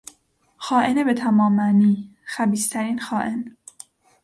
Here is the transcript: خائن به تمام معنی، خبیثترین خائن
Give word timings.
خائن 0.57 1.03
به 1.03 1.13
تمام 1.13 1.53
معنی، 1.55 2.15
خبیثترین 2.25 2.99
خائن 2.99 3.57